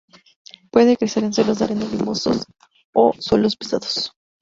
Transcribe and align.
Puede 0.71 0.97
crecer 0.97 1.23
en 1.25 1.31
suelos 1.31 1.59
de 1.59 1.65
arena, 1.65 1.85
limosos 1.85 2.47
o 2.91 3.13
suelos 3.19 3.55
pesados. 3.55 4.13